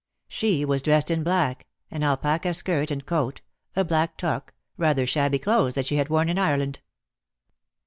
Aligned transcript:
She 0.27 0.65
was 0.65 0.81
dressed 0.81 1.11
in 1.11 1.21
black, 1.21 1.67
an 1.91 2.01
alpaca 2.01 2.55
skirt 2.55 2.89
and 2.89 3.05
coat, 3.05 3.41
a 3.75 3.83
black 3.83 4.17
toque, 4.17 4.51
rather 4.75 5.05
shabby 5.05 5.37
clothes 5.37 5.75
that 5.75 5.85
she 5.85 5.97
had 5.97 6.09
worn 6.09 6.27
in 6.27 6.39
Ireland. 6.39 6.79